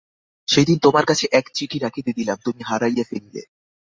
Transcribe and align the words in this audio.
সেদিন 0.47 0.77
তোমার 0.77 1.05
কাছে 1.05 1.25
এক 1.31 1.45
চিঠি 1.53 1.77
রাখিতে 1.79 2.11
দিলাম, 2.13 2.37
তুমি 2.45 2.61
হারাইয়া 2.63 3.05
ফেলিলে। 3.09 3.43